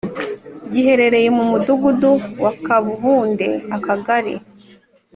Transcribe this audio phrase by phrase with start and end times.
[0.71, 2.11] Giherereye Mu Mudugudu
[2.43, 4.35] Wa Kabuhunde Akagari